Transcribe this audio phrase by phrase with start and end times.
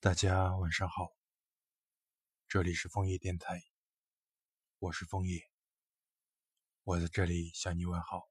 [0.00, 1.12] 大家晚上好，
[2.46, 3.64] 这里是枫叶电台，
[4.78, 5.50] 我是枫叶，
[6.84, 8.30] 我在这里向你问好。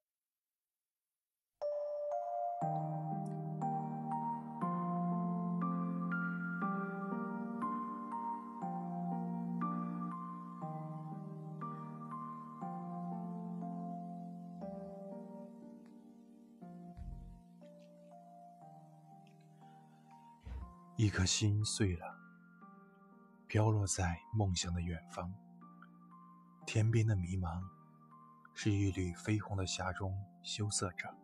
[21.00, 22.18] 一颗心碎了，
[23.46, 25.32] 飘落在梦想的远方。
[26.66, 27.62] 天边的迷茫，
[28.56, 30.12] 是一缕绯红的霞中
[30.42, 31.16] 羞涩着，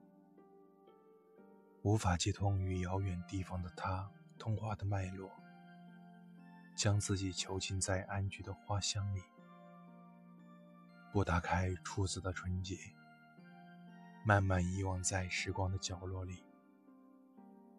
[1.82, 5.32] 无法接通与遥远地方的他通话的脉络，
[6.76, 9.24] 将自己囚禁在安居的花香里，
[11.12, 12.77] 不打开初次的纯洁，
[14.24, 16.46] 慢慢遗忘在时光的角落里。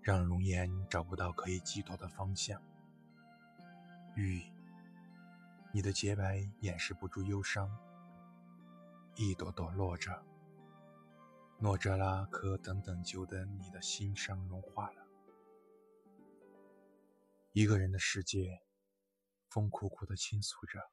[0.05, 2.63] 让容颜找不到可以寄托的方向。
[4.15, 4.43] 雨，
[5.73, 7.75] 你的洁白掩饰不住忧伤，
[9.17, 10.23] 一朵朵落着。
[11.59, 15.07] 诺哲拉可等等久等你的心伤融化了。
[17.53, 18.61] 一个人的世界，
[19.49, 20.91] 风苦苦的倾诉着，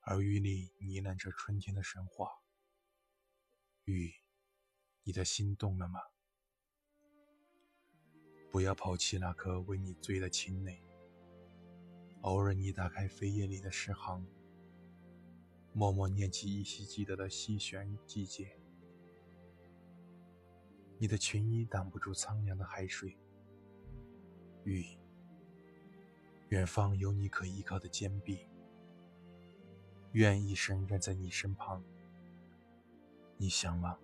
[0.00, 2.28] 而雨里呢喃着春天的神话。
[3.84, 4.12] 雨，
[5.04, 6.00] 你的心动了吗？
[8.52, 10.82] 不要抛弃那颗为你醉的情泪。
[12.20, 14.24] 偶尔，你打开扉页里的诗行，
[15.72, 18.54] 默默念起依稀记得的西弦季节。
[20.98, 23.16] 你的裙衣挡不住苍凉的海水。
[24.64, 24.86] 雨，
[26.50, 28.46] 远方有你可依靠的坚壁。
[30.12, 31.82] 愿一生站在你身旁。
[33.38, 33.98] 你想吗？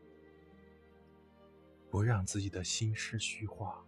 [1.90, 3.84] 不让自己的心事虚化。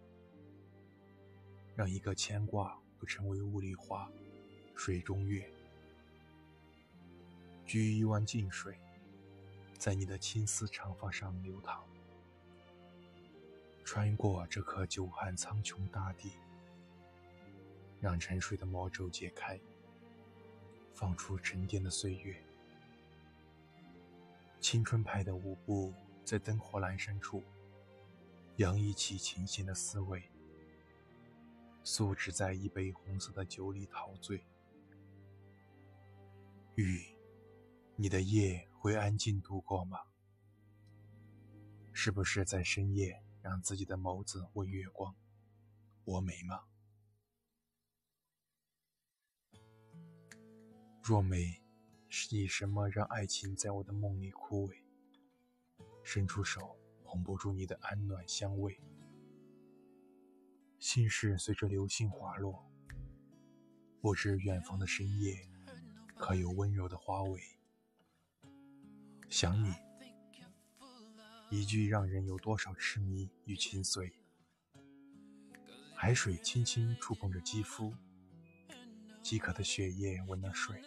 [1.80, 4.06] 让一个牵挂不成为雾里花，
[4.76, 5.50] 水中月。
[7.66, 8.78] 掬一湾静水，
[9.78, 11.82] 在你的青丝长发上流淌，
[13.82, 16.32] 穿过这颗久旱苍穹大地，
[17.98, 19.58] 让沉睡的魔咒解开，
[20.92, 22.44] 放出沉淀的岁月。
[24.60, 25.94] 青春派的舞步
[26.26, 27.42] 在灯火阑珊处，
[28.56, 30.22] 洋溢起清醒的思维。
[31.82, 34.46] 素只在一杯红色的酒里陶醉。
[36.76, 37.16] 雨，
[37.96, 39.98] 你的夜会安静度过吗？
[41.92, 45.14] 是不是在深夜让自己的眸子问月光
[46.04, 46.64] ：“我美吗？”
[51.02, 51.60] 若美，
[52.08, 54.84] 是以什么让爱情在我的梦里枯萎？
[56.02, 58.80] 伸出手，捧不住你的安暖香味。
[60.80, 62.66] 心事随着流星滑落，
[64.00, 65.46] 不知远方的深夜，
[66.16, 67.38] 可有温柔的花蕊？
[69.28, 69.74] 想你，
[71.50, 74.10] 一句让人有多少痴迷与心碎？
[75.94, 77.92] 海水轻轻触碰着肌肤，
[79.20, 80.80] 饥渴的血液温了水，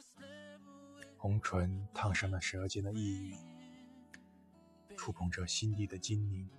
[1.17, 3.35] 红唇烫伤了舌尖的抑郁，
[4.97, 6.49] 触碰着心底的精灵。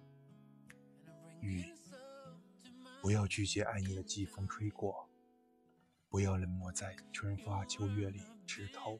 [1.40, 1.64] 雨。
[3.04, 5.06] 不要拒绝爱你的季风吹过，
[6.08, 8.98] 不要冷漠在春花秋月里枝头。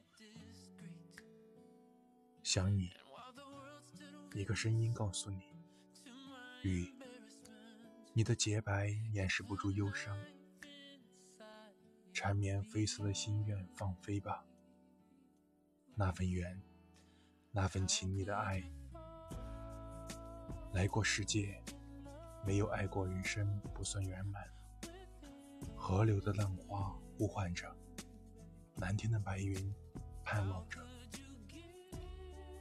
[2.43, 2.91] 想你，
[4.35, 5.41] 一个声音告诉你：
[6.61, 6.93] 雨，
[8.13, 10.15] 你的洁白掩饰不住忧伤。
[12.13, 14.45] 缠绵悱恻的心愿放飞吧，
[15.95, 16.61] 那份缘，
[17.49, 18.61] 那份情，你的爱，
[20.73, 21.59] 来过世界。
[22.45, 24.43] 没有爱过，人生不算圆满。
[25.75, 27.75] 河流的浪花呼唤着，
[28.75, 29.73] 蓝天的白云
[30.23, 30.79] 盼望着。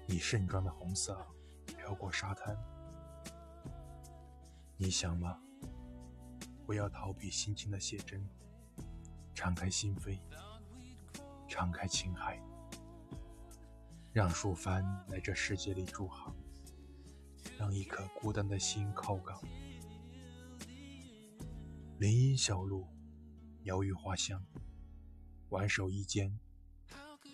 [0.06, 1.18] 你盛装的红色
[1.66, 2.56] 飘过沙滩，
[4.76, 5.38] 你想吗？
[6.66, 8.26] 不要逃避心情的写真，
[9.34, 10.18] 敞开心扉，
[11.46, 12.40] 敞开情海，
[14.12, 16.34] 让树帆来这世界里驻航，
[17.58, 19.38] 让一颗孤单的心靠港。
[22.04, 22.86] 林荫小路，
[23.62, 24.44] 鸟语花香，
[25.48, 26.38] 挽手一肩，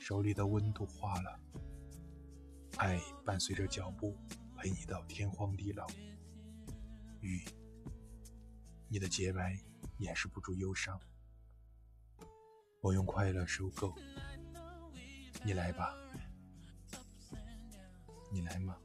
[0.00, 1.40] 手里的温度化了。
[2.76, 4.16] 爱伴随着脚步，
[4.56, 5.88] 陪你到天荒地老。
[7.20, 7.44] 雨，
[8.86, 9.58] 你的洁白
[9.98, 11.00] 掩饰不住忧伤。
[12.80, 13.92] 我用快乐收购，
[15.44, 15.96] 你来吧，
[18.30, 18.78] 你来吗？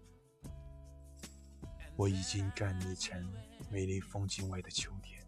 [1.96, 3.32] 我已经站立成
[3.70, 5.24] 美丽风景外的秋天。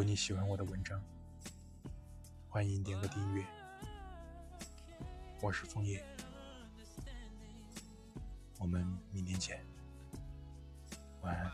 [0.00, 0.98] 如果你喜欢我的文章，
[2.48, 3.44] 欢迎点个订阅。
[5.42, 6.02] 我是枫叶，
[8.58, 8.82] 我们
[9.12, 9.62] 明天见，
[11.20, 11.52] 晚安。